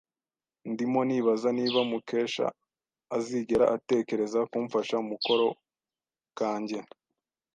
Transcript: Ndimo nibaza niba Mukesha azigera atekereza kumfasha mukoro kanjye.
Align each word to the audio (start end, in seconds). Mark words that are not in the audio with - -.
Ndimo 0.71 0.99
nibaza 1.07 1.49
niba 1.57 1.79
Mukesha 1.91 2.45
azigera 3.15 3.65
atekereza 3.75 4.39
kumfasha 4.51 4.97
mukoro 5.09 5.47
kanjye. 6.37 6.79